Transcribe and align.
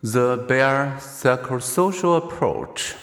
The 0.00 0.38
biopsychosocial 0.46 2.18
approach. 2.18 2.94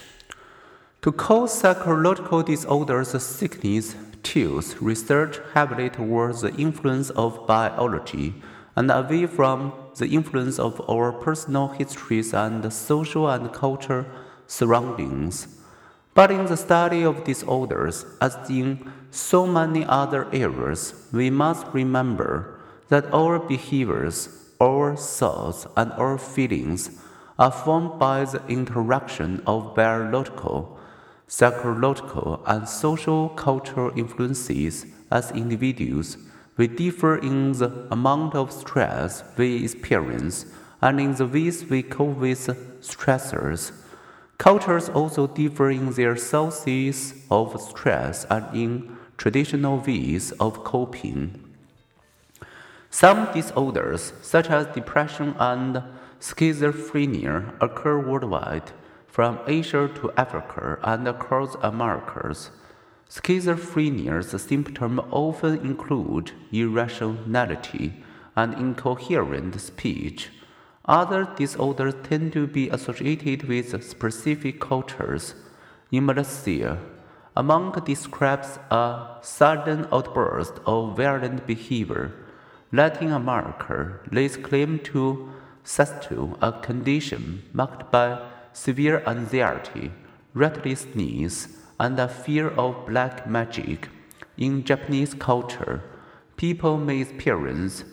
To 1.01 1.11
cause 1.11 1.59
psychological 1.59 2.41
disorders 2.41 3.21
sickness 3.21 3.97
tilts 4.23 4.81
research 4.81 5.41
heavily 5.53 5.89
towards 5.89 6.39
the 6.39 6.55
influence 6.55 7.09
of 7.09 7.45
biology 7.45 8.35
and 8.77 8.89
away 8.89 9.25
from 9.25 9.73
the 9.97 10.07
influence 10.07 10.57
of 10.57 10.81
our 10.89 11.11
personal 11.11 11.67
histories 11.67 12.33
and 12.33 12.71
social 12.71 13.29
and 13.29 13.51
cultural 13.51 14.05
surroundings. 14.47 15.49
But 16.13 16.31
in 16.31 16.45
the 16.45 16.55
study 16.55 17.03
of 17.03 17.25
disorders, 17.25 18.05
as 18.21 18.37
in 18.49 18.89
so 19.11 19.45
many 19.45 19.83
other 19.83 20.33
areas, 20.33 21.09
we 21.11 21.29
must 21.29 21.67
remember 21.73 22.61
that 22.87 23.13
our 23.13 23.37
behaviors 23.37 24.44
our 24.61 24.95
thoughts 24.95 25.67
and 25.75 25.91
our 25.93 26.17
feelings 26.17 26.91
are 27.37 27.51
formed 27.51 27.99
by 27.99 28.23
the 28.23 28.41
interaction 28.47 29.41
of 29.45 29.75
biological, 29.75 30.79
psychological, 31.27 32.41
and 32.45 32.67
social 32.67 33.29
cultural 33.29 33.91
influences 33.97 34.85
as 35.11 35.31
individuals. 35.31 36.17
We 36.57 36.67
differ 36.67 37.17
in 37.17 37.51
the 37.51 37.87
amount 37.91 38.35
of 38.35 38.51
stress 38.51 39.23
we 39.37 39.63
experience 39.65 40.45
and 40.81 40.99
in 41.01 41.15
the 41.15 41.27
ways 41.27 41.65
we 41.65 41.83
cope 41.83 42.17
with 42.17 42.47
stressors. 42.81 43.71
Cultures 44.37 44.89
also 44.89 45.27
differ 45.27 45.69
in 45.69 45.91
their 45.91 46.15
sources 46.15 47.13
of 47.29 47.59
stress 47.59 48.25
and 48.29 48.45
in 48.55 48.97
traditional 49.17 49.79
ways 49.79 50.31
of 50.33 50.63
coping. 50.63 51.44
Some 53.01 53.27
disorders, 53.33 54.13
such 54.21 54.49
as 54.49 54.67
depression 54.67 55.35
and 55.37 55.83
schizophrenia, 56.21 57.51
occur 57.59 57.99
worldwide, 57.99 58.71
from 59.05 59.37
Asia 59.45 59.89
to 59.95 60.13
Africa 60.15 60.79
and 60.81 61.05
across 61.05 61.57
Americas. 61.61 62.51
Schizophrenia's 63.09 64.41
symptoms 64.41 65.01
often 65.11 65.59
include 65.59 66.31
irrationality 66.53 68.01
and 68.33 68.53
incoherent 68.53 69.59
speech. 69.59 70.29
Other 70.85 71.27
disorders 71.35 71.95
tend 72.01 72.31
to 72.31 72.47
be 72.47 72.69
associated 72.69 73.49
with 73.49 73.83
specific 73.83 74.61
cultures. 74.61 75.35
In 75.91 76.05
Malaysia, 76.05 76.79
amok 77.35 77.83
describes 77.83 78.57
a 78.71 79.17
sudden 79.21 79.85
outburst 79.91 80.61
of 80.65 80.95
violent 80.95 81.45
behavior 81.45 82.13
Latin 82.75 83.13
America 83.13 83.99
lays 84.11 84.35
claim 84.35 84.79
to 84.79 85.29
susto, 85.63 86.37
a 86.41 86.51
condition 86.51 87.41
marked 87.53 87.89
by 87.89 88.19
severe 88.51 89.01
anxiety, 89.07 89.93
restlessness, 90.33 91.47
and 91.79 91.97
a 91.97 92.09
fear 92.09 92.49
of 92.49 92.85
black 92.85 93.29
magic. 93.29 93.87
In 94.37 94.65
Japanese 94.65 95.13
culture, 95.13 95.83
people 96.35 96.75
may 96.77 96.99
experience 96.99 97.85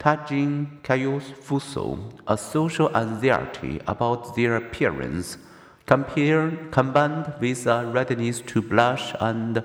tajin 0.00 0.80
kaius 0.82 1.24
fuso, 1.44 2.18
a 2.26 2.38
social 2.38 2.88
anxiety 2.96 3.82
about 3.86 4.34
their 4.34 4.56
appearance, 4.56 5.36
compared, 5.84 6.70
combined 6.70 7.34
with 7.38 7.66
a 7.66 7.84
readiness 7.84 8.40
to 8.40 8.62
blush 8.62 9.12
and 9.20 9.62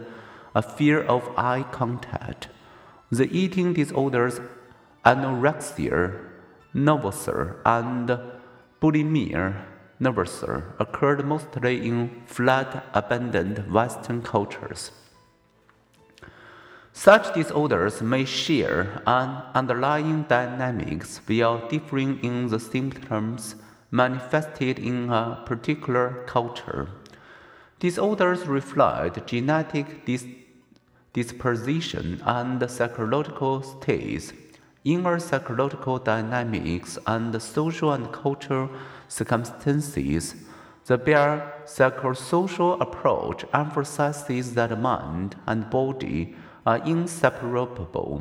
a 0.53 0.61
fear 0.61 1.03
of 1.03 1.23
eye 1.37 1.63
contact. 1.71 2.49
The 3.09 3.31
eating 3.31 3.71
disorders 3.73 4.41
anorexia 5.05 6.19
nervosa 6.75 7.55
and 7.65 8.19
bulimia 8.81 9.63
nervosa 10.01 10.63
occurred 10.77 11.25
mostly 11.25 11.87
in 11.87 12.23
flat, 12.25 12.83
abandoned 12.93 13.71
Western 13.71 14.21
cultures. 14.21 14.91
Such 16.91 17.33
disorders 17.33 18.01
may 18.01 18.25
share 18.25 19.01
an 19.07 19.43
underlying 19.53 20.23
dynamics 20.23 21.21
while 21.27 21.65
differing 21.69 22.19
in 22.21 22.49
the 22.49 22.59
symptoms 22.59 23.55
manifested 23.89 24.79
in 24.79 25.09
a 25.09 25.43
particular 25.45 26.25
culture. 26.27 26.89
Disorders 27.79 28.47
reflect 28.47 29.25
genetic 29.27 30.05
dis 30.05 30.25
disposition 31.17 32.21
and 32.25 32.69
psychological 32.69 33.63
states, 33.63 34.33
inner 34.83 35.17
psychological 35.17 35.97
dynamics, 35.97 36.99
and 37.07 37.41
social 37.41 37.91
and 37.91 38.11
cultural 38.11 38.69
circumstances. 39.07 40.35
The 40.85 40.99
Baer 40.99 41.53
psychosocial 41.65 42.79
approach 42.79 43.45
emphasizes 43.51 44.53
that 44.53 44.79
mind 44.79 45.35
and 45.47 45.67
body 45.71 46.35
are 46.67 46.85
inseparable. 46.85 48.11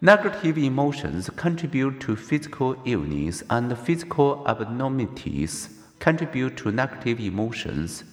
Negative 0.00 0.56
emotions 0.56 1.28
contribute 1.36 2.00
to 2.00 2.16
physical 2.16 2.76
illness, 2.86 3.42
and 3.50 3.76
physical 3.76 4.42
abnormalities 4.48 5.52
contribute 5.98 6.56
to 6.56 6.72
negative 6.72 7.20
emotions. 7.20 8.04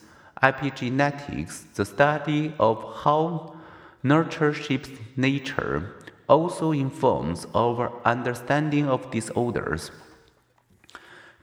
Epigenetics, 0.44 1.74
the 1.76 1.86
study 1.86 2.54
of 2.60 2.84
how 3.04 3.56
nurture 4.04 4.54
shapes 4.54 4.90
nature, 5.16 5.96
also 6.28 6.72
informs 6.72 7.48
our 7.56 7.92
understanding 8.04 8.88
of 8.88 9.10
disorders. 9.12 9.92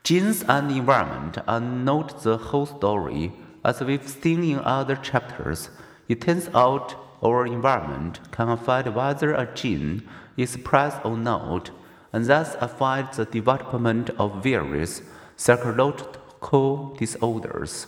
Genes 0.03 0.43
and 0.43 0.69
environment 0.69 1.37
are 1.47 1.61
not 1.61 2.23
the 2.23 2.37
whole 2.37 2.65
story. 2.65 3.31
As 3.63 3.79
we've 3.81 4.07
seen 4.07 4.43
in 4.43 4.59
other 4.59 4.97
chapters, 4.97 5.69
it 6.09 6.21
turns 6.21 6.49
out 6.53 6.95
our 7.23 7.45
environment 7.47 8.19
can 8.31 8.49
affect 8.49 8.89
whether 8.93 9.33
a 9.33 9.47
gene 9.55 10.03
is 10.35 10.57
present 10.57 11.05
or 11.05 11.17
not, 11.17 11.71
and 12.11 12.25
thus 12.25 12.55
affect 12.59 13.15
the 13.15 13.25
development 13.25 14.09
of 14.19 14.43
various 14.43 15.01
psychological 15.37 16.95
disorders. 16.99 17.87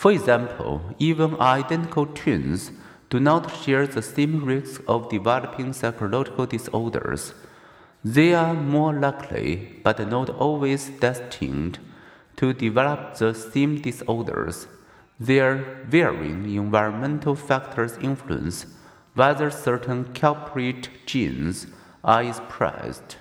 For 0.00 0.12
example, 0.12 0.80
even 0.98 1.38
identical 1.38 2.06
twins 2.06 2.72
do 3.10 3.20
not 3.20 3.54
share 3.54 3.86
the 3.86 4.00
same 4.00 4.46
risk 4.46 4.80
of 4.88 5.10
developing 5.10 5.74
psychological 5.74 6.46
disorders. 6.46 7.34
They 8.02 8.32
are 8.32 8.54
more 8.54 8.94
likely, 8.94 9.78
but 9.84 9.98
not 10.08 10.30
always 10.30 10.88
destined, 10.88 11.80
to 12.36 12.54
develop 12.54 13.18
the 13.18 13.34
same 13.34 13.82
disorders. 13.82 14.68
Their 15.18 15.84
varying 15.86 16.50
environmental 16.50 17.34
factors 17.34 17.98
influence 18.00 18.64
whether 19.12 19.50
certain 19.50 20.14
culprit 20.14 20.88
genes 21.04 21.66
are 22.02 22.22
expressed. 22.22 23.18